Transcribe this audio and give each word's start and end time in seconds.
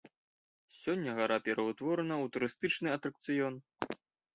Сёння 0.79 1.11
гара 1.21 1.37
пераўтворана 1.49 2.15
ў 2.23 2.25
турыстычны 2.39 2.89
атракцыён. 2.99 3.65